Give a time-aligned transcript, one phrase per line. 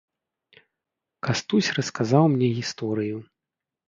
[1.27, 3.21] Кастусь расказаў мне гісторыю.